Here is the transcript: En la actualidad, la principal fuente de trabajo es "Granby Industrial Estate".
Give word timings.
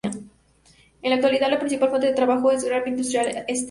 En 1.03 1.09
la 1.11 1.17
actualidad, 1.17 1.51
la 1.51 1.59
principal 1.59 1.89
fuente 1.89 2.07
de 2.07 2.13
trabajo 2.15 2.49
es 2.51 2.63
"Granby 2.63 2.89
Industrial 2.89 3.27
Estate". 3.47 3.59